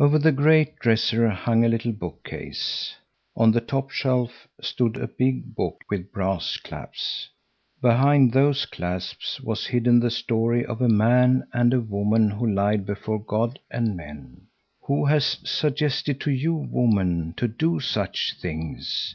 Over 0.00 0.18
the 0.18 0.32
great 0.32 0.80
dresser 0.80 1.28
hung 1.30 1.64
a 1.64 1.68
little 1.68 1.92
bookcase. 1.92 2.96
On 3.36 3.52
the 3.52 3.60
top 3.60 3.90
shelf 3.92 4.48
stood 4.60 4.96
a 4.96 5.06
big 5.06 5.54
book 5.54 5.82
with 5.88 6.10
brass 6.10 6.56
clasps. 6.56 7.28
Behind 7.80 8.32
those 8.32 8.66
clasps 8.66 9.40
was 9.40 9.66
hidden 9.66 10.00
the 10.00 10.10
story 10.10 10.66
of 10.66 10.80
a 10.82 10.88
man 10.88 11.46
and 11.52 11.72
a 11.72 11.80
woman 11.80 12.32
who 12.32 12.52
lied 12.52 12.84
before 12.84 13.20
God 13.22 13.60
and 13.70 13.96
men. 13.96 14.48
"Who 14.86 15.04
has 15.06 15.38
suggested 15.44 16.20
to 16.22 16.32
you, 16.32 16.56
woman, 16.56 17.32
to 17.36 17.46
do 17.46 17.78
such 17.78 18.34
things? 18.40 19.14